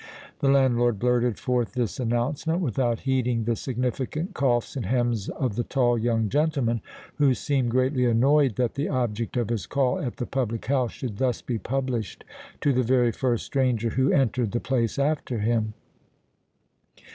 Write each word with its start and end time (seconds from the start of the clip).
The 0.39 0.49
landlord 0.49 0.97
blurted 0.97 1.37
forth 1.37 1.73
this 1.73 1.99
announcement 1.99 2.59
without 2.59 3.01
heeding 3.01 3.43
the 3.43 3.55
significant 3.55 4.33
coughs 4.33 4.75
and 4.75 4.87
"hems" 4.87 5.29
of 5.29 5.55
the 5.55 5.63
tall 5.63 5.95
young 5.95 6.27
gentleman, 6.27 6.81
who 7.17 7.35
seemed 7.35 7.69
greatly 7.69 8.05
annoyed 8.05 8.55
that 8.55 8.73
the 8.73 8.89
object 8.89 9.37
of 9.37 9.49
his 9.49 9.67
call 9.67 9.99
at 9.99 10.17
the 10.17 10.25
public 10.25 10.65
house 10.65 10.91
should 10.91 11.17
thus 11.17 11.43
be 11.43 11.59
published 11.59 12.23
to 12.61 12.73
the 12.73 12.81
very 12.81 13.11
first 13.11 13.45
stranger 13.45 13.89
who 13.91 14.11
entered 14.11 14.53
the 14.53 14.59
place 14.59 14.97
after 14.97 15.37
him. 15.37 15.75